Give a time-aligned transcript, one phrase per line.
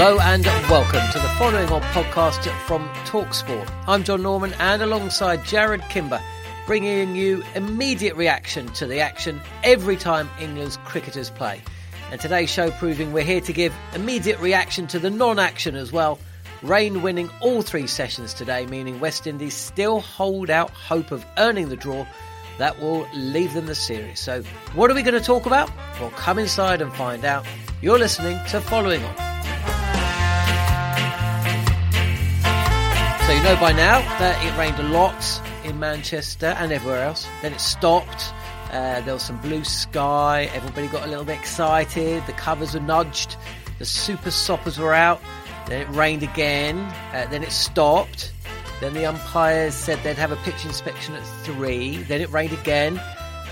[0.00, 3.68] Hello and welcome to the following on podcast from Talksport.
[3.88, 6.22] I'm John Norman and alongside Jarrod Kimber,
[6.68, 11.60] bringing you immediate reaction to the action every time England's cricketers play.
[12.12, 15.90] And today's show proving we're here to give immediate reaction to the non action as
[15.90, 16.20] well.
[16.62, 21.70] Rain winning all three sessions today, meaning West Indies still hold out hope of earning
[21.70, 22.06] the draw
[22.58, 24.20] that will leave them the series.
[24.20, 24.44] So,
[24.76, 25.72] what are we going to talk about?
[25.98, 27.44] Well, come inside and find out.
[27.82, 29.27] You're listening to Following On.
[33.28, 37.26] So you know by now that it rained a lot in Manchester and everywhere else.
[37.42, 38.32] Then it stopped.
[38.72, 40.48] Uh, there was some blue sky.
[40.54, 42.24] Everybody got a little bit excited.
[42.24, 43.36] The covers were nudged.
[43.78, 45.20] The super soppers were out.
[45.66, 46.78] Then it rained again.
[47.12, 48.32] Uh, then it stopped.
[48.80, 51.98] Then the umpires said they'd have a pitch inspection at three.
[52.04, 52.98] Then it rained again.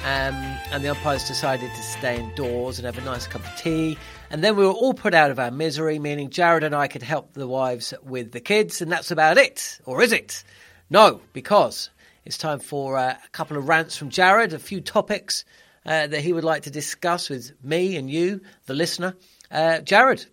[0.06, 0.36] Um,
[0.72, 3.98] and the umpires decided to stay indoors and have a nice cup of tea.
[4.31, 7.03] And then we were all put out of our misery, meaning Jarrod and I could
[7.03, 9.81] help the wives with the kids, and that's about it.
[9.84, 10.42] Or is it?
[10.91, 11.91] No, because
[12.25, 15.44] it's time for uh, a couple of rants from Jarrod, a few topics
[15.84, 19.15] uh, that he would like to discuss with me and you, the listener.
[19.50, 20.26] Uh, Jarrod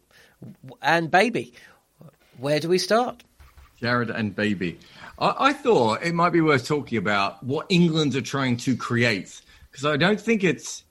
[0.82, 1.53] and Baby,
[2.38, 3.24] where do we start?
[3.80, 4.80] Jared and Baby.
[5.20, 9.42] I, I thought it might be worth talking about what England are trying to create
[9.72, 10.84] because I don't think it's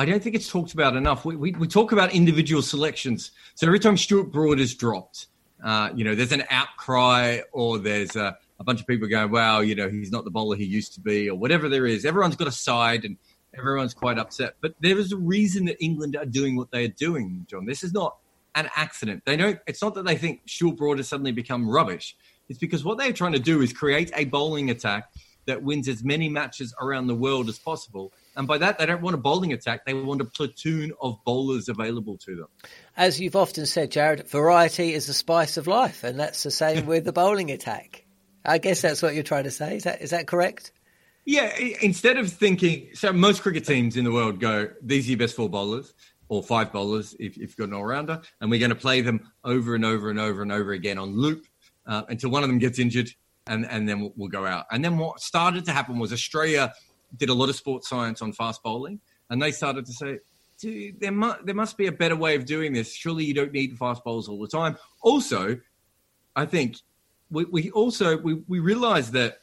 [0.00, 1.26] I don't think it's talked about enough.
[1.26, 3.32] We, we, we talk about individual selections.
[3.54, 5.26] So every time Stuart Broad is dropped,
[5.62, 9.60] uh, you know, there's an outcry or there's a, a, bunch of people going, wow,
[9.60, 12.06] you know, he's not the bowler he used to be or whatever there is.
[12.06, 13.18] Everyone's got a side and
[13.54, 14.54] everyone's quite upset.
[14.62, 17.66] But there is a reason that England are doing what they are doing, John.
[17.66, 18.16] This is not
[18.54, 19.24] an accident.
[19.26, 22.16] They don't, it's not that they think Stuart Broad has suddenly become rubbish.
[22.48, 25.10] It's because what they're trying to do is create a bowling attack
[25.44, 29.02] that wins as many matches around the world as possible and by that, they don't
[29.02, 29.84] want a bowling attack.
[29.84, 32.46] They want a platoon of bowlers available to them.
[32.96, 36.04] As you've often said, Jarrod, variety is the spice of life.
[36.04, 38.04] And that's the same with the bowling attack.
[38.44, 39.76] I guess that's what you're trying to say.
[39.76, 40.72] Is that, is that correct?
[41.24, 41.54] Yeah.
[41.82, 45.34] Instead of thinking, so most cricket teams in the world go, these are your best
[45.34, 45.92] four bowlers
[46.28, 48.22] or five bowlers if, if you've got an all rounder.
[48.40, 51.16] And we're going to play them over and over and over and over again on
[51.16, 51.46] loop
[51.86, 53.10] uh, until one of them gets injured.
[53.46, 54.66] And, and then we'll, we'll go out.
[54.70, 56.72] And then what started to happen was Australia
[57.16, 60.18] did a lot of sports science on fast bowling, and they started to say,
[60.98, 62.94] there must there must be a better way of doing this.
[62.94, 64.76] Surely you don't need fast bowls all the time.
[65.02, 65.58] Also,
[66.36, 66.76] I think
[67.30, 69.38] we, we also we, we realize that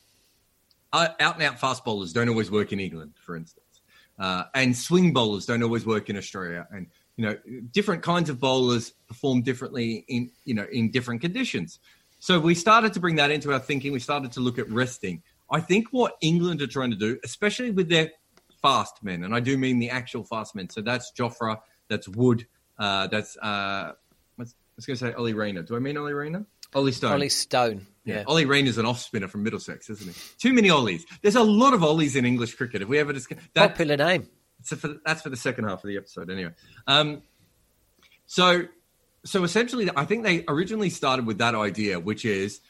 [0.93, 3.81] out and out fast bowlers don't always work in England, for instance,
[4.19, 7.37] uh, and swing bowlers don't always work in Australia, and you know
[7.71, 11.79] different kinds of bowlers perform differently in you know in different conditions.
[12.19, 13.91] So we started to bring that into our thinking.
[13.91, 15.21] We started to look at resting.
[15.49, 18.11] I think what England are trying to do, especially with their
[18.61, 20.69] fast men, and I do mean the actual fast men.
[20.69, 22.47] So that's Jofra, that's Wood,
[22.77, 23.93] uh, that's uh,
[24.39, 25.63] I was going to say Ollie Rayner.
[25.63, 26.45] Do I mean Ollie Rayner?
[26.75, 27.13] Ollie Stone.
[27.13, 27.87] Ollie Stone.
[28.03, 28.17] Yeah.
[28.17, 28.23] yeah.
[28.27, 30.21] Ollie Rayner's an off spinner from Middlesex, isn't he?
[30.37, 31.03] Too many Ollies.
[31.23, 32.83] There's a lot of Ollies in English cricket.
[32.83, 34.29] If we ever discuss that, popular name.
[34.61, 36.51] So for, that's for the second half of the episode, anyway.
[36.85, 37.23] Um,
[38.27, 38.65] so
[39.25, 42.61] so essentially, I think they originally started with that idea, which is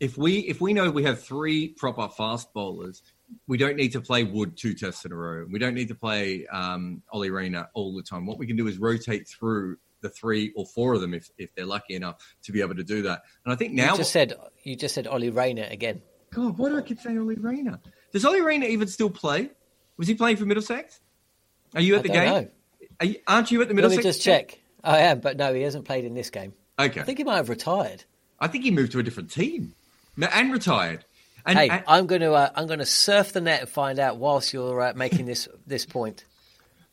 [0.00, 3.02] if we if we know we have three proper fast bowlers,
[3.46, 5.46] we don't need to play Wood two tests in a row.
[5.48, 8.26] We don't need to play um, Ollie Rayner all the time.
[8.26, 11.54] What we can do is rotate through the three or four of them if, if
[11.54, 13.22] they're lucky enough to be able to do that.
[13.44, 14.32] And I think now you just said
[14.62, 16.00] you just said Ollie Rayner again.
[16.32, 17.78] God, why do I keep saying Ollie Rayner?
[18.12, 19.50] Does Ollie Rayner even still play?
[19.98, 21.00] Was he playing for Middlesex?
[21.74, 22.50] Are you at I the game?
[23.00, 24.04] Are you, aren't you at the Let Middlesex?
[24.04, 24.58] me just check.
[24.82, 26.54] I am, but no, he hasn't played in this game.
[26.78, 27.00] Okay.
[27.00, 28.04] I think he might have retired.
[28.38, 29.74] I think he moved to a different team
[30.16, 31.04] No, and retired.
[31.46, 33.98] And, hey, and- I'm going to uh, I'm going to surf the net and find
[33.98, 36.24] out whilst you're uh, making this this point.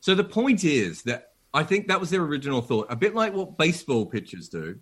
[0.00, 2.86] So the point is that I think that was their original thought.
[2.90, 4.78] A bit like what baseball pitchers do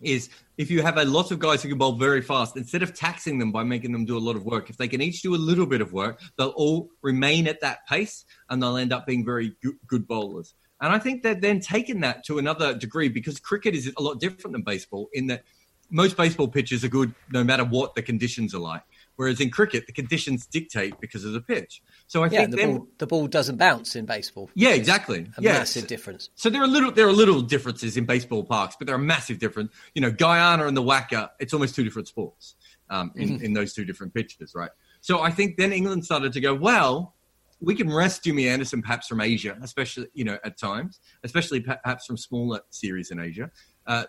[0.00, 2.94] is if you have a lot of guys who can bowl very fast, instead of
[2.94, 5.34] taxing them by making them do a lot of work, if they can each do
[5.34, 9.06] a little bit of work, they'll all remain at that pace and they'll end up
[9.06, 10.54] being very good, good bowlers.
[10.80, 14.18] And I think they've then taken that to another degree because cricket is a lot
[14.18, 15.44] different than baseball in that
[15.90, 18.82] most baseball pitches are good no matter what the conditions are like.
[19.16, 21.82] Whereas in cricket, the conditions dictate because of the pitch.
[22.06, 24.48] So I Yeah, think the then, ball the ball doesn't bounce in baseball.
[24.54, 25.26] yeah, exactly.
[25.36, 26.30] A massive difference.
[26.36, 29.38] So there are little there are little differences in baseball parks, but there are massive
[29.38, 29.72] difference.
[29.94, 32.54] You know, Guyana and the WACA, it's almost two different sports
[32.88, 33.44] um, in, Mm-hmm.
[33.44, 34.70] in those two different pitches, right?
[35.02, 37.14] So I think then England started to go, well,
[37.60, 42.06] we can rest Jimmy Anderson perhaps from Asia, especially you know at times, especially perhaps
[42.06, 43.50] from smaller series in Asia.
[43.86, 44.04] Uh,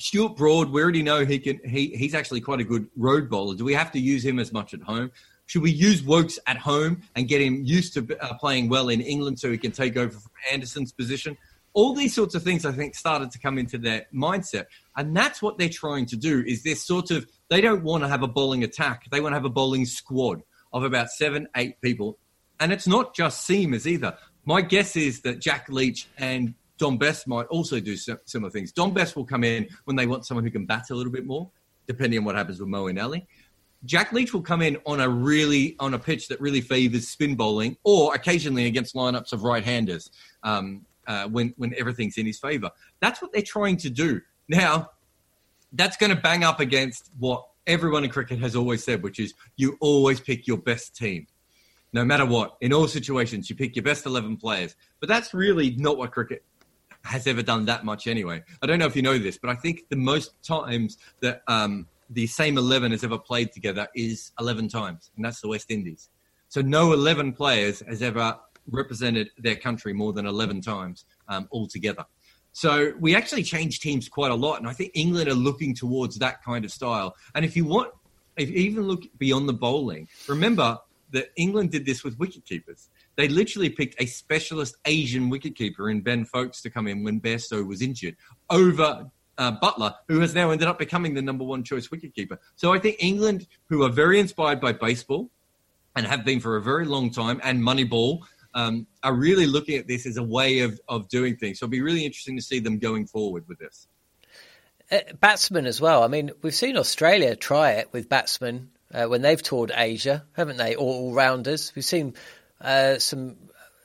[0.00, 1.60] Stuart Broad, we already know he can.
[1.64, 3.54] He he's actually quite a good road bowler.
[3.54, 5.10] Do we have to use him as much at home?
[5.46, 9.00] Should we use Woakes at home and get him used to uh, playing well in
[9.00, 11.36] England so he can take over from Anderson's position?
[11.72, 14.66] All these sorts of things, I think, started to come into their mindset,
[14.96, 16.42] and that's what they're trying to do.
[16.46, 19.36] Is this sort of they don't want to have a bowling attack; they want to
[19.36, 20.42] have a bowling squad
[20.72, 22.18] of about seven, eight people,
[22.58, 24.16] and it's not just seamers either.
[24.46, 28.72] My guess is that Jack Leach and Dom Bess might also do similar things.
[28.72, 31.26] Dom Bess will come in when they want someone who can bat a little bit
[31.26, 31.50] more,
[31.86, 33.26] depending on what happens with Moeen Ali.
[33.84, 37.36] Jack Leach will come in on a really on a pitch that really favors spin
[37.36, 40.10] bowling, or occasionally against lineups of right-handers
[40.42, 42.70] um, uh, when when everything's in his favor.
[43.00, 44.90] That's what they're trying to do now.
[45.74, 49.34] That's going to bang up against what everyone in cricket has always said, which is
[49.56, 51.26] you always pick your best team
[51.92, 52.56] no matter what.
[52.60, 54.76] In all situations, you pick your best 11 players.
[55.00, 56.44] But that's really not what cricket
[57.04, 58.42] has ever done that much anyway.
[58.62, 61.86] I don't know if you know this, but I think the most times that um,
[62.10, 66.10] the same 11 has ever played together is 11 times, and that's the West Indies.
[66.48, 68.36] So no 11 players has ever
[68.68, 72.04] represented their country more than 11 times um, altogether.
[72.52, 76.18] So we actually change teams quite a lot, and I think England are looking towards
[76.18, 77.14] that kind of style.
[77.34, 77.92] And if you want,
[78.36, 80.78] if you even look beyond the bowling, remember
[81.12, 82.88] that England did this with wicket keepers.
[83.20, 87.66] They literally picked a specialist Asian wicketkeeper in Ben Foakes to come in when Bairstow
[87.66, 88.16] was injured
[88.48, 92.38] over uh, Buttler, who has now ended up becoming the number one choice wicketkeeper.
[92.56, 95.28] So I think England, who are very inspired by baseball
[95.94, 98.20] and have been for a very long time, and Moneyball,
[98.54, 101.58] um, are really looking at this as a way of, of doing things.
[101.58, 103.86] So it'll be really interesting to see them going forward with this.
[104.90, 106.02] Uh, batsmen as well.
[106.04, 110.56] I mean, we've seen Australia try it with batsmen uh, when they've toured Asia, haven't
[110.56, 110.74] they?
[110.74, 111.70] All, all rounders.
[111.76, 112.14] We've seen
[112.60, 113.36] uh, some.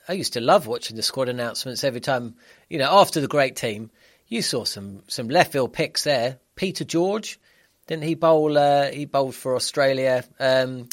[0.08, 2.36] I used to love watching the squad announcements every time.
[2.68, 3.90] You know, after the great team,
[4.28, 6.38] you saw some some left field picks there.
[6.54, 7.38] Peter George,
[7.86, 8.56] didn't he bowl?
[8.56, 10.24] Uh, he bowled for Australia.
[10.38, 10.88] Um,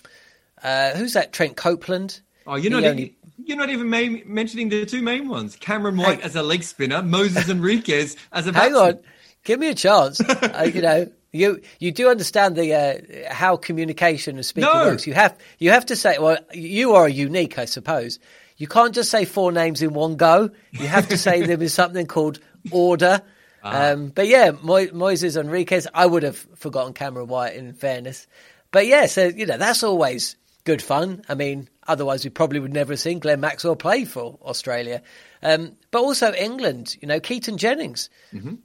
[0.63, 1.34] uh, who's that?
[1.34, 2.22] Trent Copeland.
[2.46, 3.15] Oh, you're He not, even, only-
[3.46, 6.25] you're not even main, mentioning the two main ones Cameron White Hey.
[6.25, 9.00] as a leg spinner, Moses Henriques as a Hang on,
[9.46, 10.19] give me a chance.
[10.29, 14.85] uh, you know, you you do understand the uh, how communication and speaking No.
[14.85, 15.05] works.
[15.05, 16.17] You have you have to say.
[16.19, 18.19] Well, you are unique, I suppose.
[18.55, 20.51] You can't just say four names in one go.
[20.71, 22.39] You have to say them in something called
[22.71, 23.21] order.
[23.63, 25.87] Um, but yeah, Mo- Moises Henriques.
[25.93, 27.55] I would have forgotten Cameron White.
[27.55, 28.27] In fairness,
[28.71, 30.35] but yeah, so you know that's always
[30.65, 31.23] good fun.
[31.27, 35.01] I mean, otherwise we probably would never have seen Glenn Maxwell play for Australia.
[35.41, 38.09] Um, but also England, you know, Keaton Jennings,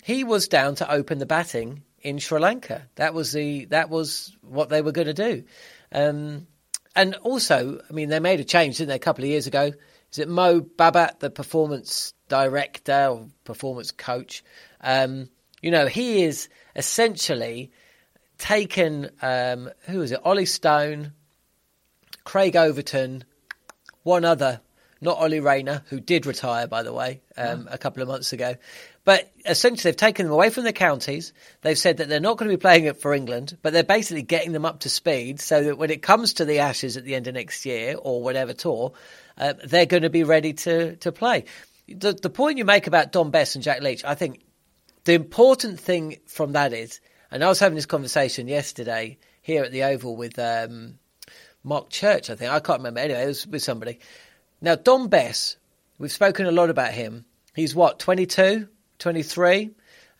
[0.04, 2.83] he was down to open the batting in Sri Lanka.
[2.97, 5.45] That was the that was what they were going to do.
[5.93, 6.47] Um,
[6.95, 9.73] and also, I mean, they made a change, didn't they, a couple of years ago?
[10.12, 14.43] Is it Mo Bobat, the performance director or performance coach?
[14.81, 15.28] Um,
[15.61, 17.71] you know, he is essentially
[18.38, 20.21] taken, um, who is it?
[20.25, 21.12] Ollie Stone,
[22.25, 23.25] Craig Overton,
[24.02, 24.61] one other,
[25.00, 28.57] not Ollie Rayner, who did retire, by the way, um, a couple of months ago.
[29.05, 31.33] But essentially, they've taken them away from the counties.
[31.62, 34.23] They've said that they're not going to be playing it for England, but they're basically
[34.23, 37.14] getting them up to speed so that when it comes to the Ashes at the
[37.14, 38.93] end of next year or whatever tour,
[39.38, 41.45] uh, they're going to be ready to, to play.
[41.88, 44.45] The, the point you make about Dom Bess and Jack Leach, I think
[45.05, 47.00] the important thing from that is,
[47.31, 50.99] and I was having this conversation yesterday here at the Oval with um,
[51.64, 52.50] Mark Church, I think.
[52.50, 53.00] I can't remember.
[53.00, 54.00] Anyway, it was with somebody.
[54.61, 55.57] Now, Dom Bess,
[55.99, 57.25] we've spoken a lot about him.
[57.55, 59.71] He's what, 22, 23?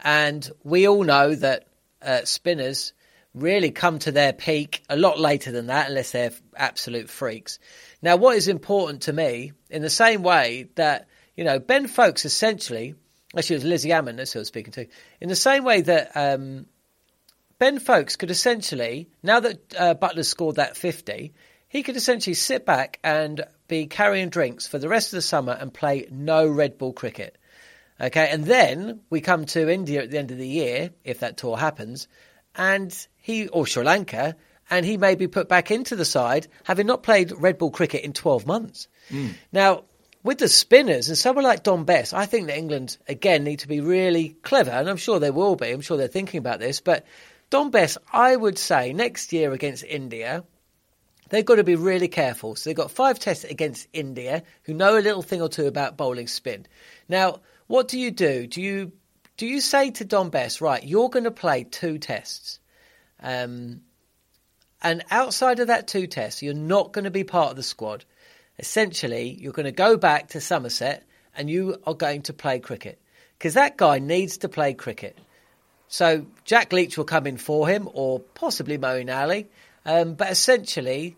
[0.01, 1.67] And we all know that
[2.01, 2.93] uh, spinners
[3.35, 7.59] really come to their peak a lot later than that, unless they're absolute freaks.
[8.01, 12.25] Now, what is important to me, in the same way that, you know, Ben Foakes
[12.25, 12.95] essentially,
[13.37, 14.87] actually it was Lizzie Ammon, that's who I was speaking to,
[15.21, 16.67] in the same way that um,
[17.59, 21.35] Ben Foakes could essentially, now that uh, Buttler's scored that 50,
[21.69, 25.53] he could essentially sit back and be carrying drinks for the rest of the summer
[25.53, 27.37] and play no red ball cricket.
[28.01, 31.37] Okay, and then we come to India at the end of the year, if that
[31.37, 32.09] tour happens,
[32.55, 34.37] and he, or Sri Lanka,
[34.71, 38.05] and he may be put back into the side, having not played red ball cricket
[38.05, 38.89] in 12 months.
[39.11, 39.35] Mm.
[39.53, 39.85] Now,
[40.23, 43.69] with the spinners and someone like Dom Bess, I think that England, again, need to
[43.69, 45.71] be really clever, and I'm sure they will be.
[45.71, 47.05] I'm sure they're thinking about this, but
[47.51, 50.45] Dom Bess, I would say next year against India,
[51.29, 52.57] they've got to be really careful.
[52.57, 55.97] So they've got five tests against India, who know a little thing or two about
[55.97, 56.67] bowling spin.
[57.09, 58.47] Now, what do you do?
[58.47, 58.93] Do you
[59.37, 62.59] do you say to Dom Bess, right, you're going to play two tests,
[63.23, 63.83] um,
[64.83, 68.05] and outside of that two tests, you're not going to be part of the squad.
[68.59, 71.05] Essentially, you're going to go back to Somerset
[71.37, 73.01] and you are going to play cricket
[73.39, 75.17] because that guy needs to play cricket.
[75.87, 79.49] So Jack Leach will come in for him, or possibly Moeen Ali.
[79.85, 81.17] Um, but essentially,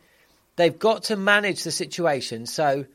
[0.57, 2.47] they've got to manage the situation.
[2.47, 2.87] So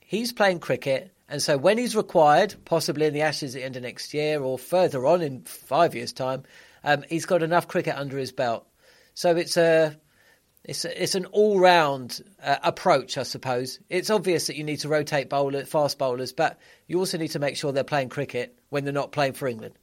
[0.00, 3.76] he's playing cricket, and so when he's required, possibly in the Ashes at the end
[3.76, 6.44] of next year or further on in five years' time,
[6.84, 8.66] um, he's got enough cricket under his belt.
[9.14, 9.96] So it's a
[10.64, 13.78] it's a, it's an all round uh, approach, I suppose.
[13.90, 17.38] It's obvious that you need to rotate bowler, fast bowlers, but you also need to
[17.38, 19.74] make sure they're playing cricket when they're not playing for England.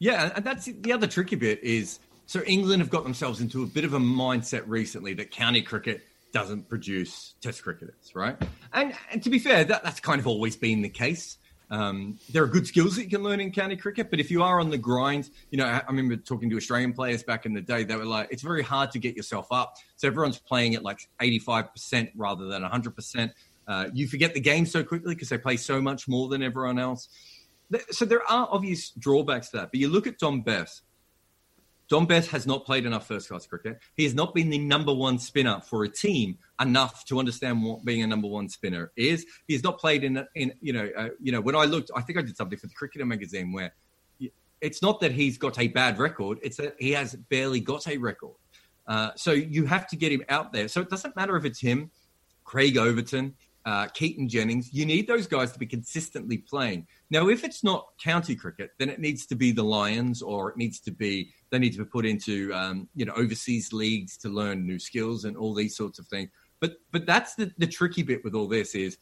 [0.00, 3.66] Yeah, and that's the other tricky bit is so England have got themselves into a
[3.66, 6.02] bit of a mindset recently that county cricket
[6.32, 8.36] doesn't produce test cricketers, right?
[8.72, 11.38] And, and to be fair, that, that's kind of always been the case.
[11.70, 14.42] Um, there are good skills that you can learn in county cricket, but if you
[14.42, 17.54] are on the grind, you know, I, I remember talking to Australian players back in
[17.54, 19.76] the day, they were like, it's very hard to get yourself up.
[19.96, 23.32] So everyone's playing at like 85% rather than 100%.
[23.66, 26.78] Uh, you forget the game so quickly because they play so much more than everyone
[26.78, 27.08] else
[27.90, 29.70] so there are obvious drawbacks to that.
[29.70, 30.82] But you look at Dom Bess.
[31.88, 33.78] Dom Bess has not played enough first class cricket.
[33.94, 37.84] He has not been the number one spinner for a team enough to understand what
[37.84, 39.26] being a number one spinner is.
[39.46, 42.00] He has not played in in you know uh, you know when I looked, I
[42.00, 43.74] think I did something for the Cricketer magazine where
[44.60, 47.98] it's not that he's got a bad record; it's that he has barely got a
[47.98, 48.36] record.
[48.86, 50.68] Uh, so you have to get him out there.
[50.68, 51.90] So it doesn't matter if it's him,
[52.44, 54.72] Craig Overton, uh, Keaton Jennings.
[54.72, 56.86] You need those guys to be consistently playing.
[57.10, 60.56] Now, if it's not county cricket, then it needs to be the Lions, or it
[60.56, 64.28] needs to be they need to be put into um, you know overseas leagues to
[64.28, 66.30] learn new skills and all these sorts of things.
[66.60, 68.98] But but that's the, the tricky bit with all this is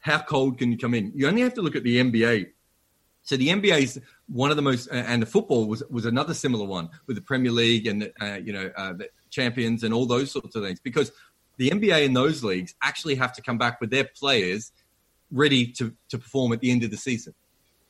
[0.00, 1.12] how cold can you come in?
[1.14, 2.50] You only have to look at the NBA.
[3.22, 6.64] So the NBA is one of the most, and the football was was another similar
[6.64, 10.06] one with the Premier League and the, uh, you know uh, the champions and all
[10.06, 11.12] those sorts of things because
[11.58, 14.72] the NBA in those leagues actually have to come back with their players
[15.30, 17.34] ready to, to perform at the end of the season.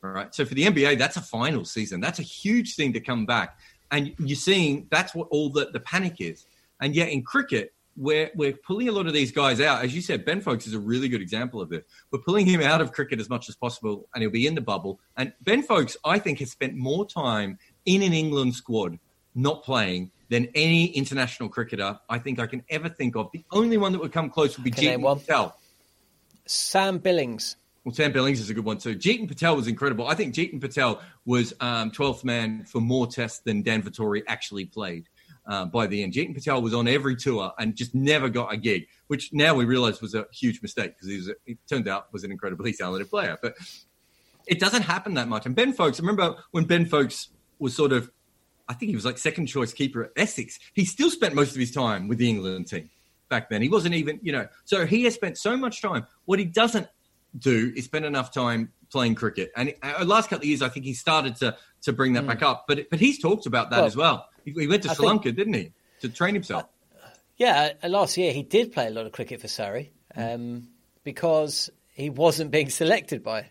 [0.02, 0.34] All right.
[0.34, 2.00] So for the NBA, that's a final season.
[2.00, 3.58] That's a huge thing to come back.
[3.90, 6.46] And you're seeing that's what all the, the panic is.
[6.80, 9.84] And yet in cricket, we're, we're pulling a lot of these guys out.
[9.84, 11.84] As you said, Ben Foakes is a really good example of this.
[12.12, 14.60] We're pulling him out of cricket as much as possible, and he'll be in the
[14.60, 15.00] bubble.
[15.16, 18.98] And Ben Foakes, I think, has spent more time in an England squad
[19.34, 23.30] not playing than any international cricketer I think I can ever think of.
[23.32, 25.56] The only one that would come close would be Jeetan Patel.
[26.46, 27.56] Sam Billings.
[27.84, 28.96] Well, Sam Billings is a good one too.
[28.96, 30.06] Jeetan Patel was incredible.
[30.08, 34.66] I think Jeetan Patel was um, 12th man for more tests than Dan Vettori actually
[34.66, 35.08] played.
[35.46, 38.58] Uh, by the end, Jeetan Patel was on every tour and just never got a
[38.58, 42.12] gig, which now we realize was a huge mistake because he was, it turned out
[42.12, 43.38] was an incredibly talented player.
[43.40, 43.54] But
[44.46, 45.46] it doesn't happen that much.
[45.46, 48.10] And Ben Foakes, I remember when Ben Foakes was sort of
[48.68, 50.58] I think he was like second choice keeper at Essex.
[50.74, 52.90] He still spent most of his time with the England team
[53.28, 53.62] back then.
[53.62, 56.06] He wasn't even, you know, so he has spent so much time.
[56.24, 56.88] What he doesn't
[57.38, 59.50] do is spend enough time playing cricket.
[59.56, 62.28] And uh, last couple of years, I think he started to to bring that mm.
[62.28, 62.64] back up.
[62.66, 64.28] But but he's talked about that well, as well.
[64.44, 66.64] He, he went to I Sri Lanka, didn't he, to train himself?
[66.94, 70.68] Uh, yeah, uh, last year he did play a lot of cricket for Surrey um,
[71.04, 73.46] because he wasn't being selected by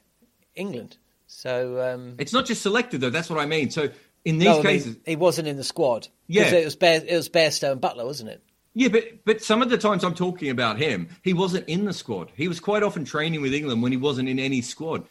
[0.55, 0.97] England.
[1.27, 3.09] So um, it's not just selected though.
[3.09, 3.69] That's what I mean.
[3.69, 3.89] So
[4.25, 6.07] in these no, cases, I mean, he wasn't in the squad.
[6.27, 8.43] Yeah, it was Bear, it was Bairstow and Buttler, wasn't it?
[8.73, 11.93] Yeah, but but some of the times I'm talking about him, he wasn't in the
[11.93, 12.31] squad.
[12.35, 15.07] He was quite often training with England when he wasn't in any squad.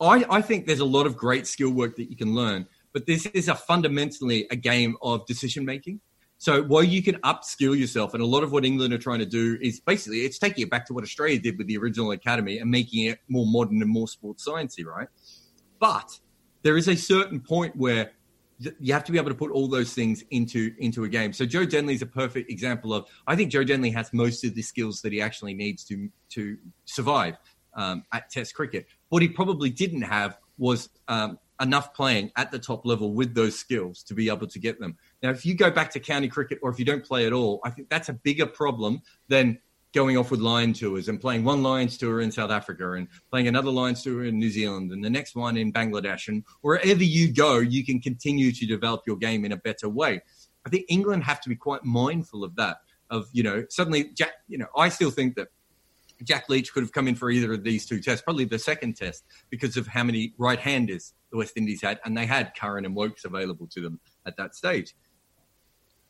[0.00, 3.06] I, I think there's a lot of great skill work that you can learn, but
[3.06, 6.00] this is a fundamentally a game of decision making.
[6.38, 9.26] So while you can upskill yourself, and a lot of what England are trying to
[9.26, 12.58] do is basically it's taking it back to what Australia did with the original academy
[12.58, 15.08] and making it more modern and more sports sciencey, right?
[15.78, 16.18] But
[16.62, 18.12] there is a certain point where
[18.78, 21.32] you have to be able to put all those things into into a game.
[21.32, 23.06] So Joe Denley is a perfect example of.
[23.26, 26.58] I think Joe Denley has most of the skills that he actually needs to to
[26.84, 27.36] survive
[27.74, 28.86] um, at Test cricket.
[29.08, 33.58] What he probably didn't have was um, enough playing at the top level with those
[33.58, 34.96] skills to be able to get them.
[35.22, 37.60] Now, if you go back to county cricket or if you don't play at all,
[37.64, 39.58] I think that's a bigger problem than
[39.94, 43.48] going off with Lion tours and playing one Lions tour in South Africa and playing
[43.48, 46.28] another Lions tour in New Zealand and the next one in Bangladesh.
[46.28, 50.20] And wherever you go, you can continue to develop your game in a better way.
[50.66, 52.78] I think England have to be quite mindful of that.
[53.10, 54.32] Of you know, suddenly, Jack.
[54.48, 55.48] You know, I still think that
[56.24, 58.96] Jack Leach could have come in for either of these two tests, probably the second
[58.96, 62.94] test, because of how many right-handers the West Indies had, and they had Curran and
[62.94, 64.94] Woakes available to them at that stage.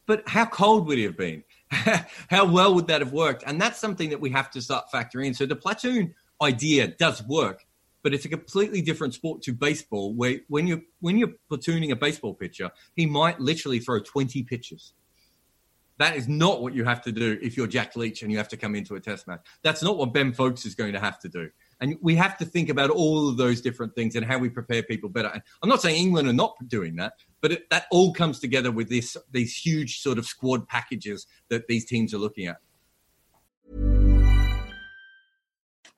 [0.06, 1.44] But how cold would he have been?
[1.70, 3.42] how well would that have worked?
[3.46, 5.34] And that's something that we have to start factoring in.
[5.34, 7.64] So the platoon idea does work,
[8.02, 11.96] but it's a completely different sport to baseball, where when you're when you're platooning a
[11.96, 14.92] baseball pitcher, he might literally throw 20 pitches.
[15.98, 18.48] That is not what you have to do if you're Jack Leach and you have
[18.48, 19.46] to come into a test match.
[19.62, 21.48] That's not what Ben Foakes is going to have to do.
[21.80, 24.82] And we have to think about all of those different things and how we prepare
[24.82, 25.28] people better.
[25.28, 28.72] And I'm not saying England are not doing that, but it, that all comes together
[28.72, 32.56] with this these huge sort of squad packages that these teams are looking at.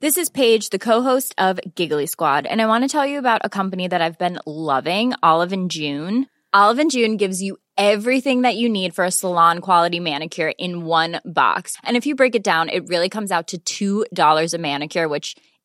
[0.00, 3.42] This is Paige, the co-host of Giggly Squad, and I want to tell you about
[3.44, 6.26] a company that I've been loving, Olive and June.
[6.52, 10.84] Olive and June gives you everything that you need for a salon quality manicure in
[10.84, 11.76] one box.
[11.84, 15.36] And if you break it down, it really comes out to $2 a manicure, which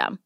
[0.00, 0.18] system.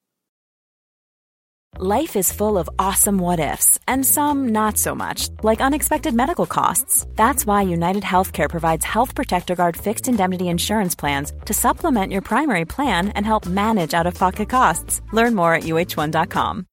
[1.76, 6.46] Life is full of awesome what ifs, and some not so much, like unexpected medical
[6.46, 7.04] costs.
[7.16, 12.22] That's why United Healthcare provides Health Protector Guard fixed indemnity insurance plans to supplement your
[12.22, 15.00] primary plan and help manage out of pocket costs.
[15.12, 16.66] Learn more at uh1.com.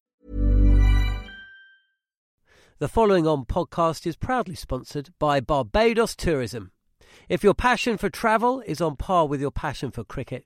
[2.80, 6.72] The following on podcast is proudly sponsored by Barbados Tourism.
[7.30, 10.46] If your passion for travel is on par with your passion for cricket,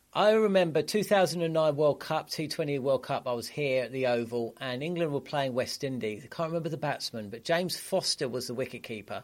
[0.13, 3.27] I remember 2009 World Cup, T20 World Cup.
[3.27, 6.23] I was here at the Oval, and England were playing West Indies.
[6.25, 9.23] I can't remember the batsman, but James Foster was the wicketkeeper,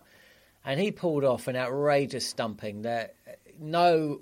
[0.64, 3.16] and he pulled off an outrageous stumping that
[3.60, 4.22] no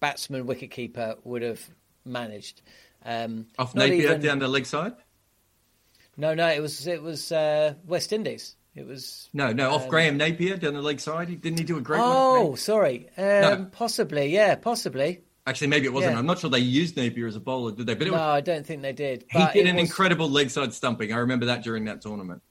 [0.00, 1.64] batsman wicketkeeper would have
[2.04, 2.62] managed.
[3.04, 4.20] Um, off Napier even...
[4.20, 4.94] down the leg side.
[6.16, 8.56] No, no, it was it was uh, West Indies.
[8.74, 11.28] It was no, no, off um, Graham Napier down the leg side.
[11.40, 12.00] Didn't he do a great?
[12.02, 13.08] Oh, one, sorry.
[13.16, 13.68] Um, no.
[13.70, 15.22] Possibly, yeah, possibly.
[15.46, 16.12] Actually, maybe it wasn't.
[16.12, 16.18] Yeah.
[16.18, 17.94] I'm not sure they used Napier as a bowler, did they?
[17.94, 19.24] But no, was, I don't think they did.
[19.30, 19.88] He did an was...
[19.88, 21.12] incredible leg side stumping.
[21.12, 22.42] I remember that during that tournament.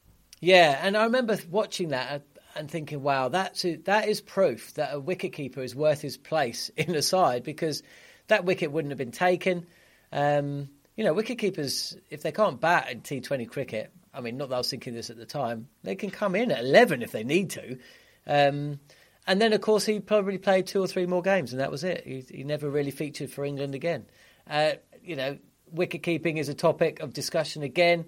[0.42, 2.24] Yeah, and I remember watching that
[2.56, 6.70] and thinking, "Wow, that's a, that is proof that a wicketkeeper is worth his place
[6.78, 7.82] in the side because
[8.28, 9.68] that wicket wouldn't have been taken."
[10.12, 14.56] Um, you know, wicketkeepers, if they can't bat in T20 cricket, I mean, not that
[14.56, 17.24] I was thinking this at the time, they can come in at 11 if they
[17.24, 17.78] need to.
[18.28, 18.80] Um,
[19.28, 21.84] and then, of course, he probably played two or three more games, and that was
[21.84, 22.04] it.
[22.06, 24.06] He, he never really featured for England again.
[24.50, 25.38] Uh, you know,
[25.72, 28.06] wicket keeping is a topic of discussion again.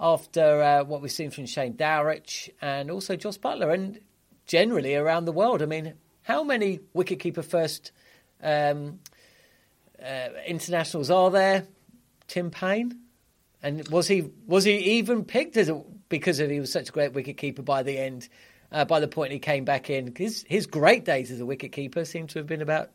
[0.00, 4.00] after uh, what we've seen from Shane Dowrich and also Jos Buttler, and
[4.46, 5.62] generally around the world.
[5.62, 7.92] I mean, how many wicketkeeper first
[8.42, 8.98] um,
[10.02, 11.66] uh, internationals are there?
[12.26, 12.98] Tim Paine,
[13.62, 16.92] and was he was he even picked as a, because of he was such a
[16.92, 18.28] great wicketkeeper by the end?
[18.72, 22.06] Uh, by the point he came back in, his his great days as a wicketkeeper
[22.06, 22.90] seem to have been about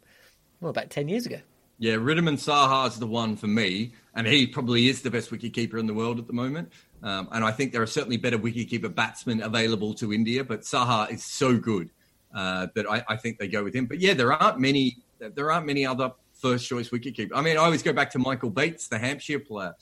[0.61, 1.39] well about ten years ago.
[1.77, 5.77] Yeah, Wriddhiman Saha is the one for me, and he probably is the best wicketkeeper
[5.77, 6.71] in the world at the moment.
[7.03, 11.11] Um, and I think there are certainly better wicketkeeper batsmen available to India, but Saha
[11.11, 11.91] is so good
[12.33, 13.85] uh, that I, I, think they go with him.
[13.85, 14.97] But yeah, there aren't many.
[15.19, 17.31] There aren't many other first choice wicketkeeper.
[17.35, 19.73] I mean, I always go back to Michael Bates, the Hampshire player,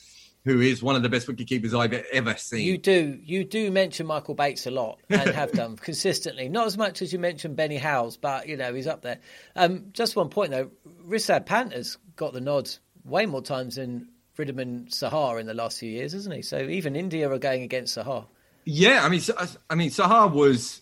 [0.45, 2.65] who is one of the best wicketkeepers I've ever seen.
[2.65, 6.49] You do, you do mention Michael Bates a lot and have done consistently.
[6.49, 9.19] Not as much as you mentioned Benny Howell, but you know he's up there.
[9.55, 10.71] Um, just one point though,
[11.07, 15.89] Rishabh Pant's got the nods way more times than Wriddhiman Saha in the last few
[15.89, 16.41] years, isn't he?
[16.41, 18.25] So even India are going against Saha.
[18.65, 19.21] Yeah, I mean,
[19.69, 20.81] I mean, Saha was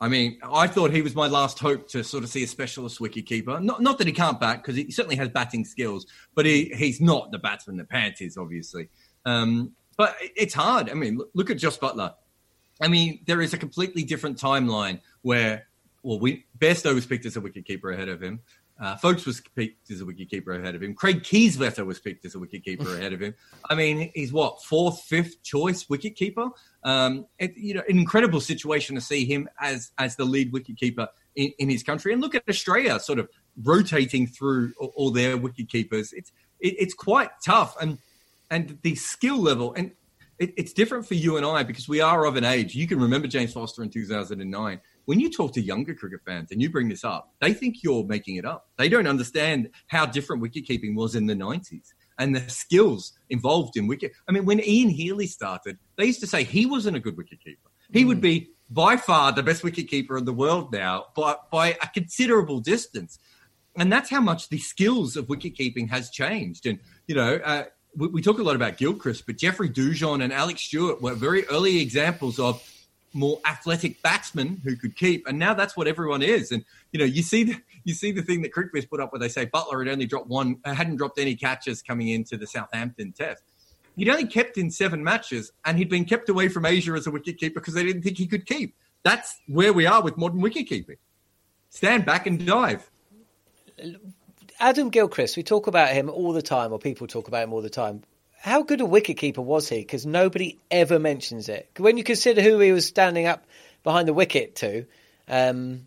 [0.00, 3.00] I mean, I thought he was my last hope to sort of see a specialist
[3.00, 3.60] wicketkeeper.
[3.60, 7.00] Not, not that he can't bat, because he certainly has batting skills, but he, he's
[7.00, 8.88] not the batsman that Pant is, obviously.
[9.24, 10.88] Um, but it's hard.
[10.88, 12.14] I mean, look, at Josh Buttler.
[12.80, 15.66] I mean, there is a completely different timeline where,
[16.04, 18.40] well, we Bairstow was picked as a wicketkeeper ahead of him.
[18.80, 20.94] Uh, Foakes was picked as a wicketkeeper ahead of him.
[20.94, 23.34] Craig Kieswetter was picked as a wicketkeeper ahead of him.
[23.68, 26.50] I mean, he's what fourth, fifth choice wicketkeeper.
[26.84, 31.08] Um, it, you know, an incredible situation to see him as as the lead wicketkeeper
[31.34, 32.12] in, in his country.
[32.12, 33.28] And look at Australia, sort of
[33.64, 36.12] rotating through all, all their wicketkeepers.
[36.12, 37.98] It's it, it's quite tough, and
[38.50, 39.92] and the skill level and.
[40.38, 42.72] It, it's different for you and I because we are of an age.
[42.76, 46.60] You can remember James Foster in 2009 when you talk to younger cricket fans and
[46.60, 48.68] you bring this up, they think you're making it up.
[48.76, 53.86] They don't understand how different wicketkeeping was in the 90s and the skills involved in
[53.86, 54.12] wicket.
[54.28, 57.70] I mean, when Ian Healy started, they used to say he wasn't a good wicketkeeper.
[57.90, 58.08] He mm.
[58.08, 62.60] would be by far the best wicketkeeper in the world now, but by a considerable
[62.60, 63.18] distance.
[63.78, 66.66] And that's how much the skills of wicketkeeping has changed.
[66.66, 67.64] And, you know, uh,
[67.96, 71.46] we, we, talk a lot about Gilchrist, but Jeffrey Dujon and Alex Stewart were very
[71.46, 72.62] early examples of
[73.18, 76.52] more athletic batsman who could keep, and now that's what everyone is.
[76.52, 79.18] And you know, you see the you see the thing that CricViz put up where
[79.18, 82.46] they say Buttler had only dropped one, uh, hadn't dropped any catches coming into the
[82.46, 83.42] Southampton Test.
[83.96, 87.10] He'd only kept in seven matches, and he'd been kept away from Asia as a
[87.10, 88.74] wicketkeeper because they didn't think he could keep.
[89.02, 90.98] That's where we are with modern wicketkeeping.
[91.70, 92.88] Stand back and dive.
[94.60, 97.62] Adam Gilchrist, we talk about him all the time, or people talk about him all
[97.62, 98.02] the time
[98.38, 99.78] how good a wicketkeeper was he?
[99.78, 101.68] Because nobody ever mentions it.
[101.76, 103.44] When you consider who he was standing up
[103.82, 104.86] behind the wicket to,
[105.28, 105.86] um,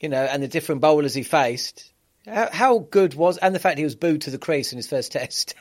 [0.00, 1.92] you know, and the different bowlers he faced,
[2.26, 4.88] how, how, good was, and the fact he was booed to the crease in his
[4.88, 5.54] first test.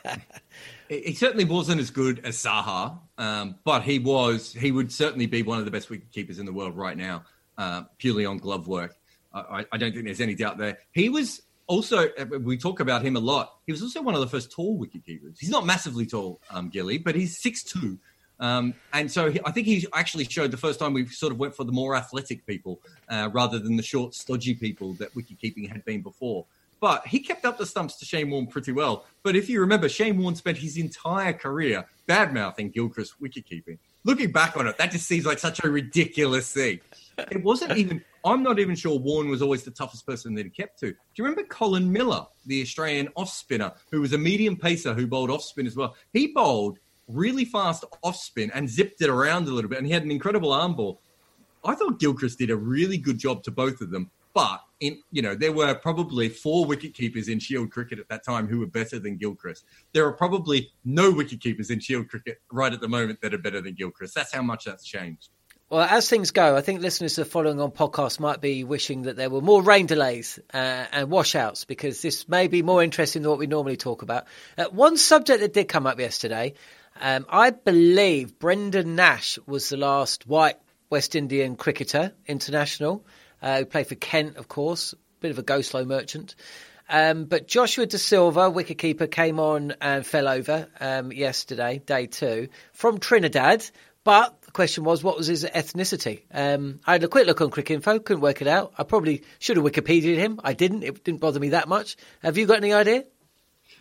[0.89, 4.51] he certainly wasn't as good as Saha, um, but he was.
[4.53, 7.23] He would certainly be one of the best wicket keepers in the world right now,
[7.57, 8.95] uh, purely on glove work.
[9.31, 10.77] I, I, don't think there's any doubt there.
[10.93, 13.58] He was also, uh, we talk about him a lot.
[13.65, 15.39] He was also one of the first tall wicketkeepers.
[15.39, 17.97] He's not massively tall, um, Gilly, but he's six two.
[18.39, 21.39] Um, and so he, I think he actually showed the first time we sort of
[21.39, 25.69] went for the more athletic people uh, rather than the short, stodgy people that wicketkeeping
[25.69, 26.45] had been before.
[26.82, 29.06] But he kept up the stumps to Shane Warne pretty well.
[29.23, 33.78] But if you remember, Shane Warne spent his entire career bad mouthing Gilchrist wicketkeeping.
[34.06, 36.80] Looking back on it, that just seems like such a ridiculous thing.
[37.18, 40.50] It wasn't even I'm not even sure Warne was always the toughest person that he
[40.50, 40.91] kept to.
[40.91, 45.06] Do you remember Colin Miller, the Australian off spinner, who was a medium pacer who
[45.06, 45.96] bowled off spin as well?
[46.12, 49.94] He bowled really fast off spin and zipped it around a little bit, and he
[49.94, 51.02] had an incredible arm ball.
[51.63, 55.21] I thought Gilchrist did a really good job to both of them, but in you
[55.21, 58.67] know there were probably four wicket keepers in Shield cricket at that time who were
[58.67, 59.65] better than Gilchrist.
[59.93, 63.39] There are probably no wicket keepers in Shield cricket right at the moment that are
[63.39, 64.15] better than Gilchrist.
[64.15, 65.29] That's how much that's changed.
[65.67, 69.15] Well, as things go, I think listeners are following on podcast might be wishing that
[69.15, 70.57] there were more rain delays uh,
[70.91, 74.27] and washouts because this may be more interesting than what we normally talk about.
[74.59, 76.53] Uh, one subject that did come up yesterday,
[77.01, 80.59] um, I believe Brendan Nash was the last white
[80.91, 83.03] West Indian cricketer international
[83.45, 86.36] uh, who played for Kent, of course, bit of a go slow merchant.
[86.89, 92.49] Um, but Joshua Da Silva, wicketkeeper, came on and fell over um, yesterday, day two,
[92.73, 93.65] from Trinidad.
[94.03, 96.23] But the question was, what was his ethnicity?
[96.31, 98.73] Um, I had a quick look on Cricinfo, couldn't work it out.
[98.77, 100.39] I probably should have Wikipedia'd him.
[100.43, 100.84] I didn't.
[100.84, 101.97] It didn't bother me that much.
[102.21, 103.05] Have you got any idea?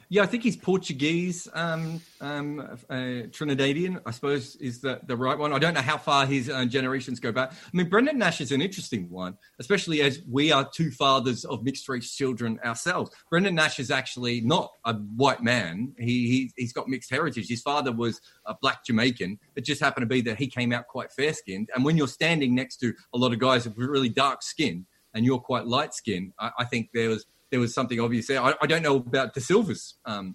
[0.08, 2.94] Yeah, I think he's Portuguese, um, um, uh,
[3.30, 5.52] Trinidadian, I suppose is the, the right one.
[5.52, 7.52] I don't know how far his uh, generations go back.
[7.52, 11.64] I mean, Brendan Nash is an interesting one, especially as we are two fathers of
[11.64, 13.10] mixed race children ourselves.
[13.30, 15.94] Brendan Nash is actually not a white man.
[15.98, 17.48] He, he, he's got mixed heritage.
[17.48, 19.38] His father was a black Jamaican.
[19.56, 21.70] It just happened to be that he came out quite fair skinned.
[21.74, 25.24] And when you're standing next to a lot of guys with really dark skin and
[25.24, 28.42] you're quite light skinned, I, I think there was there was something obvious there.
[28.42, 30.34] I, I don't know about Da Silva's um,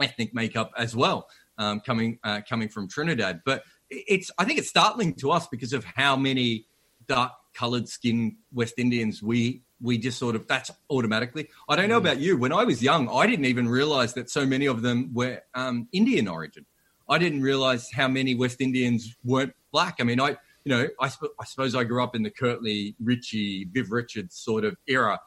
[0.00, 1.26] ethnic makeup as well,
[1.58, 5.72] um, coming uh, coming from Trinidad, but it's I think it's startling to us because
[5.72, 6.66] of how many
[7.08, 11.48] dark colored skin West Indians we we just sort of that's automatically.
[11.68, 12.04] I don't know mm.
[12.04, 12.38] about you.
[12.38, 15.88] When I was young, I didn't even realize that so many of them were um,
[15.90, 16.66] Indian origin.
[17.08, 19.96] I didn't realize how many West Indians weren't black.
[19.98, 22.94] I mean, I you know I, sp- I suppose I grew up in the Curtly,
[23.02, 25.18] Richie, Viv Richards sort of era,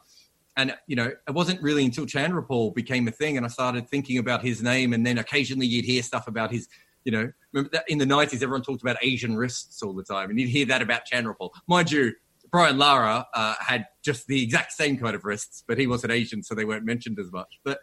[0.56, 4.18] and you know, it wasn't really until Chanderpaul became a thing, and I started thinking
[4.18, 6.68] about his name, and then occasionally you'd hear stuff about his.
[7.04, 10.30] You know, remember that in the nineties, everyone talked about Asian wrists all the time,
[10.30, 11.50] and you'd hear that about Chanderpaul.
[11.66, 12.14] Mind you,
[12.50, 16.42] Brian Lara uh, had just the exact same kind of wrists, but he wasn't Asian,
[16.42, 17.58] so they weren't mentioned as much.
[17.64, 17.80] But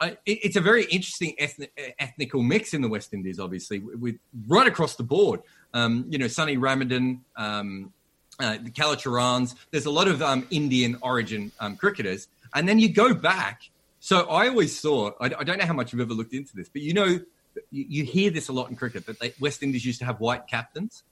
[0.00, 3.96] uh, it, it's a very interesting ethnic, ethnical mix in the West Indies, obviously, with,
[3.96, 4.14] with
[4.48, 5.40] right across the board.
[5.74, 7.92] Um, you know, Sonny Ramadhin, um,
[8.38, 9.54] uh, the Kallicharrans.
[9.70, 12.28] There's a lot of um, Indian origin um, cricketers.
[12.54, 13.62] And then you go back.
[14.00, 16.68] So I always thought, I, I, don't know how much you've ever looked into this,
[16.68, 17.22] but you know, you,
[17.70, 20.48] you hear this a lot in cricket that they, West Indies used to have white
[20.48, 21.04] captains.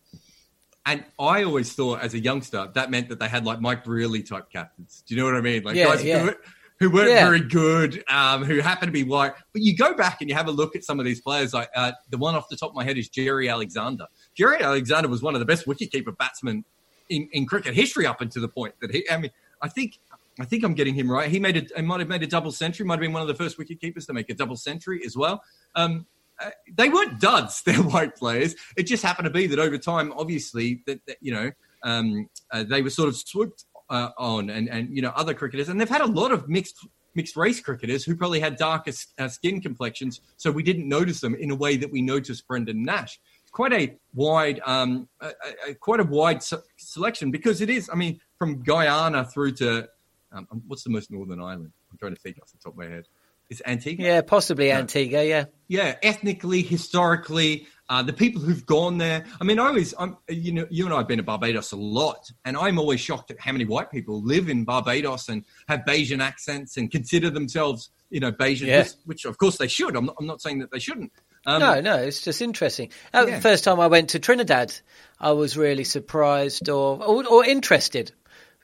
[0.87, 4.23] And I always thought as a youngster, that meant that they had like Mike Brearley
[4.23, 5.05] type captains.
[5.07, 5.63] Do you know what I mean?
[5.63, 6.19] Like yeah, guys yeah.
[6.21, 6.35] Who,
[6.81, 7.27] who weren't Yeah.
[7.27, 9.35] very good, um, who happened to be white.
[9.53, 11.53] But you go back and you have a look at some of these players.
[11.53, 14.07] Like uh, the one off the top of my head is Gerry Alexander.
[14.35, 16.65] Gerry Alexander was one of the best wicketkeeper batsmen
[17.11, 19.09] in, in cricket history up until the point that he.
[19.11, 19.99] I mean, I think
[20.41, 21.29] I think I'm getting him right.
[21.29, 22.87] He made a, he might have made a double century.
[22.87, 25.17] Might have been one of the first wicket keepers to make a double century as
[25.17, 25.43] well.
[25.75, 26.07] Um,
[26.43, 27.63] uh, they weren't duds.
[27.67, 28.55] They're white players.
[28.77, 31.51] It just happened to be that over time, obviously, that, that you know,
[31.83, 35.69] um, uh, they were sort of swooped uh, on, and and you know, other cricketers,
[35.69, 39.29] and they've had a lot of mixed mixed race cricketers who probably had darker uh,
[39.29, 43.19] skin complexions, so we didn't notice them in a way that we noticed Brendan Nash
[43.51, 45.31] quite a wide, um, a,
[45.69, 47.91] a, quite a wide se- selection because it is.
[47.93, 49.89] I mean, from Guyana through to
[50.33, 51.73] um, what's the most northern island?
[51.91, 53.07] I'm trying to think off the top of my head.
[53.49, 54.07] It's Antigua.
[54.07, 55.25] Yeah, possibly Antigua.
[55.25, 55.97] Yeah, yeah.
[56.05, 59.25] Ethnically, historically, uh, the people who've gone there.
[59.41, 61.77] I mean, I always, I'm, you know, you and I have been to Barbados a
[61.77, 65.81] lot, and I'm always shocked at how many white people live in Barbados and have
[65.81, 68.79] Bajan accents and consider themselves, you know, Bajan, Yeah.
[68.83, 69.97] which, which of course they should.
[69.97, 71.11] I'm not, I'm not saying that they shouldn't.
[71.47, 72.91] Um, no, no, it's just interesting.
[73.15, 73.41] Yeah.
[73.41, 74.75] First time I went to Trinidad,
[75.19, 78.13] I was really surprised or or, or interested.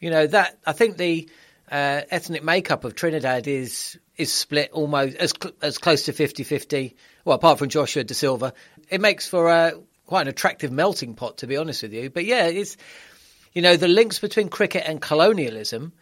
[0.00, 1.28] You know that I think the
[1.70, 6.94] uh, ethnic makeup of Trinidad is is split almost as cl- as close to 50-50.
[7.24, 8.52] Well, apart from Joshua Da Silva,
[8.88, 9.72] it makes for a
[10.06, 12.10] quite an attractive melting pot, to be honest with you.
[12.10, 12.76] But yeah, it's
[13.52, 15.92] you know the links between cricket and colonialism.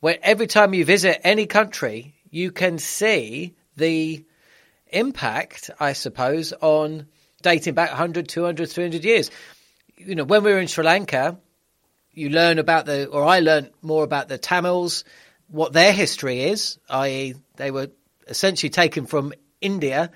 [0.00, 4.24] Where every time you visit any country, you can see the
[4.92, 7.06] impact, I suppose, on
[7.42, 9.30] dating back 100, 200, 300 years.
[9.96, 11.38] You know, when we were in Sri Lanka,
[12.12, 15.04] you learn about the, or I learned more about the Tamils,
[15.48, 17.88] what their history is, i.e., they were
[18.28, 20.10] essentially taken from India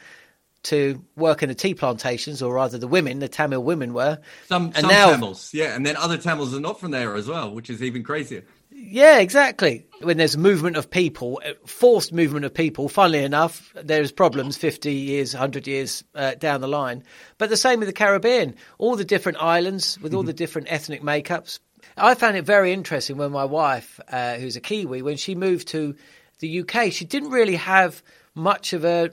[0.65, 4.19] to work in the tea plantations, or rather, the women, the Tamil women were.
[4.49, 7.29] Some, And some now- Tamils, yeah, and then other Tamils are not from there as
[7.29, 8.45] well, which is even crazier.
[8.79, 9.87] Yeah, exactly.
[10.03, 15.33] When there's movement of people, forced movement of people, funnily enough, there's problems 50 years,
[15.33, 17.03] 100 years uh, down the line.
[17.39, 21.03] But the same with the Caribbean, all the different islands with all the different ethnic
[21.03, 21.59] makeups.
[21.97, 25.69] I found it very interesting when my wife, uh, who's a Kiwi, when she moved
[25.69, 25.97] to
[26.41, 28.03] the UK, she didn't really have
[28.35, 29.11] much of a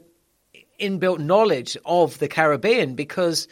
[0.78, 3.48] inbuilt knowledge of the Caribbean because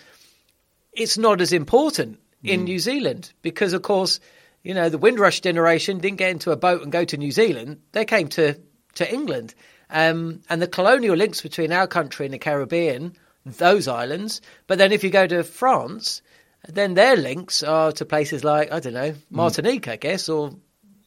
[0.91, 4.19] it's not as important in New Zealand because, of course,
[4.63, 7.81] you know, the Windrush generation didn't get into a boat and go to New Zealand.
[7.91, 8.59] They came to,
[8.95, 9.55] to England.
[9.89, 13.13] Um, and the colonial links between our country and the Caribbean,
[13.45, 14.41] those islands.
[14.67, 16.21] But then if you go to France,
[16.67, 20.55] then their links are to places like, I don't know, Martinique, I guess, or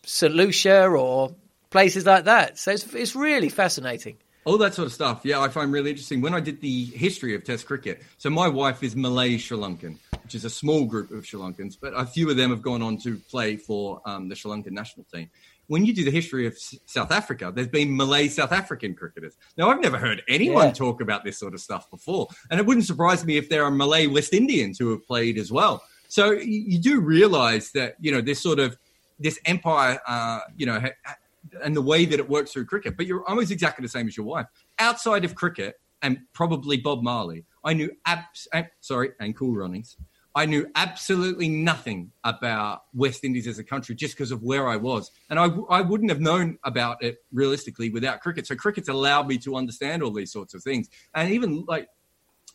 [0.04, 0.34] St.
[0.34, 1.34] Lucia or
[1.70, 2.58] places like that.
[2.58, 4.16] So it's, it's really fascinating.
[4.44, 5.22] All that sort of stuff.
[5.24, 6.20] Yeah, I find really interesting.
[6.20, 9.96] When I did the history of Test cricket, so my wife is Malay Sri Lankan,
[10.24, 12.80] which is a small group of Sri Lankans, but a few of them have gone
[12.82, 15.30] on to play for um, the Sri Lankan national team.
[15.66, 19.36] When you do the history of S- South Africa, there's been Malay South African cricketers.
[19.58, 20.72] Now, I've never heard anyone Yeah.
[20.72, 23.70] talk about this sort of stuff before, and it wouldn't surprise me if there are
[23.70, 25.82] Malay West Indians who have played as well.
[26.08, 28.78] So you, you do realize that you know this sort of
[29.20, 31.16] this empire, uh, you know, ha- ha-
[31.62, 32.96] and the way that it works through cricket.
[32.96, 34.46] But you're almost exactly the same as your wife.
[34.78, 38.48] Outside of cricket and probably Bob Marley, I knew abs-
[38.80, 39.96] sorry and Cool Runnings.
[40.36, 44.76] I knew absolutely nothing about West Indies as a country just because of where I
[44.76, 45.12] was.
[45.30, 48.46] And I, I wouldn't have known about it realistically without cricket.
[48.46, 50.88] So cricket's allowed me to understand all these sorts of things.
[51.14, 51.88] And even like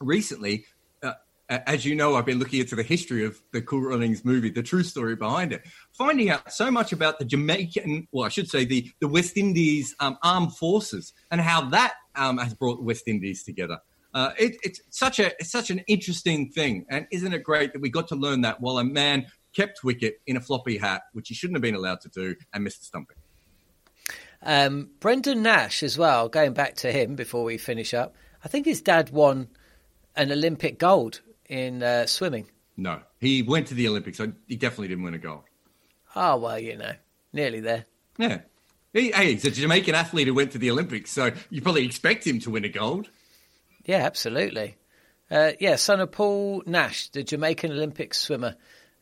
[0.02, 0.66] recently,
[1.02, 1.14] uh,
[1.50, 4.62] as you know, I've been looking into the history of the Cool Runnings movie, the
[4.62, 5.64] true story behind it,
[5.94, 9.96] finding out so much about the Jamaican, well, I should say the, the West Indies
[10.02, 13.80] um, armed forces and how that um, has brought West Indies together.
[14.14, 17.82] Uh, it, it's such a it's such an interesting thing, and isn't it great that
[17.82, 21.28] we got to learn that while a man kept wicket in a floppy hat, which
[21.28, 23.18] he shouldn't have been allowed to do, and missed the stumping.
[24.42, 26.30] Um, Brendan Nash as well.
[26.30, 29.50] Going back to him before we finish up, I think his dad won
[30.16, 32.50] an Olympic gold in uh, swimming.
[32.78, 35.44] No, he went to the Olympics, so he definitely didn't win a gold.
[36.16, 36.94] Oh well, you know,
[37.34, 37.86] nearly there.
[38.18, 38.40] Yeah.
[38.94, 42.26] He, hey, he's a Jamaican athlete who went to the Olympics, so you probably expect
[42.26, 43.10] him to win a gold.
[43.90, 44.78] Yeah, absolutely.
[45.32, 48.56] Uh, yeah, son of Paul Nash, the Jamaican Olympic swimmer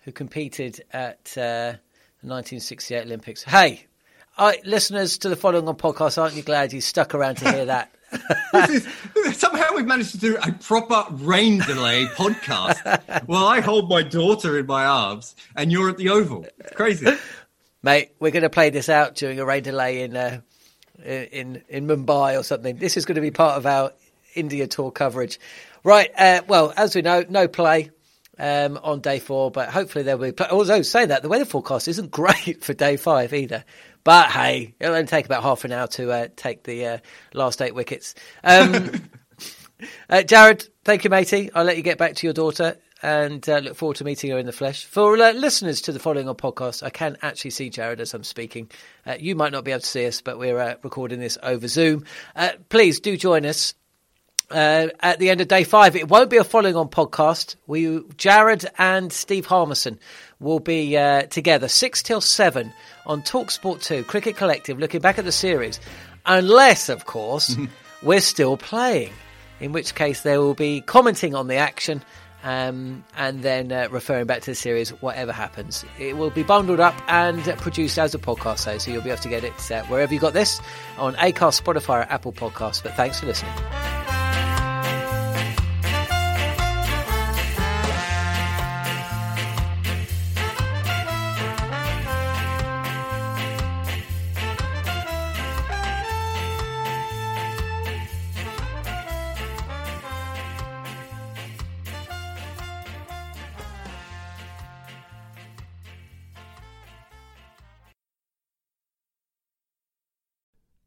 [0.05, 1.75] who competed at uh,
[2.21, 3.43] the 1968 Olympics.
[3.43, 3.85] Hey,
[4.37, 7.65] I, listeners to the following on podcast, aren't you glad you stuck around to hear
[7.65, 7.91] that?
[8.69, 8.87] is,
[9.35, 14.57] somehow we've managed to do a proper rain delay podcast while I hold my daughter
[14.57, 16.45] in my arms and you're at the Oval.
[16.59, 17.11] It's crazy.
[17.83, 20.39] Mate, we're going to play this out during a rain delay in, uh,
[21.03, 22.77] in, in Mumbai or something.
[22.77, 23.91] This is going to be part of our
[24.37, 25.39] India tour coverage.
[25.83, 27.91] Right, uh, well, as we know, no play
[28.39, 30.31] um, on day four, but hopefully there will be.
[30.33, 30.47] Play.
[30.49, 33.63] Although, say that, the weather forecast isn't great for day five either.
[34.03, 36.97] But hey, it'll only take about half an hour to uh, take the uh,
[37.33, 38.15] last eight wickets.
[38.43, 38.73] Um,
[40.09, 41.51] uh, Jarrod, thank you, matey.
[41.53, 44.37] I'll let you get back to your daughter and uh, look forward to meeting her
[44.37, 44.85] in the flesh.
[44.85, 48.23] For uh, listeners to the following on podcast, I can actually see Jarrod as I'm
[48.23, 48.71] speaking.
[49.05, 51.67] Uh, you might not be able to see us, but we're uh, recording this over
[51.67, 52.05] Zoom.
[52.35, 53.73] Uh, please do join us
[54.51, 55.95] uh, at the end of day five.
[55.95, 57.55] It won't be a following on podcast.
[57.67, 59.99] We, Jarrod and Steve Harmison
[60.39, 62.73] will be uh, together six till seven
[63.05, 65.79] on Talksport 2, Cricket Collective, looking back at the series.
[66.25, 67.55] Unless, of course,
[68.03, 69.13] we're still playing,
[69.59, 72.03] in which case they will be commenting on the action
[72.43, 75.83] um, and then uh, referring back to the series, whatever happens.
[75.99, 79.21] It will be bundled up and produced as a podcast, so, so you'll be able
[79.23, 80.61] to get it uh, wherever you got this
[80.97, 82.83] on Acast, Spotify, or Apple Podcasts.
[82.83, 83.53] But thanks for listening.